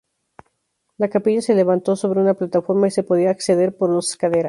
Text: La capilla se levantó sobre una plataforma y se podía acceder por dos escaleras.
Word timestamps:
La 0.97 1.09
capilla 1.11 1.43
se 1.43 1.53
levantó 1.53 1.95
sobre 1.95 2.19
una 2.21 2.33
plataforma 2.33 2.87
y 2.87 2.89
se 2.89 3.03
podía 3.03 3.29
acceder 3.29 3.77
por 3.77 3.91
dos 3.91 4.09
escaleras. 4.09 4.39